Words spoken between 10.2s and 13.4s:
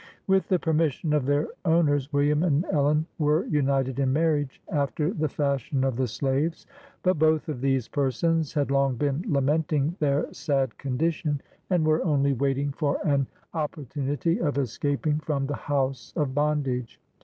sad condition, and Were only waiting for an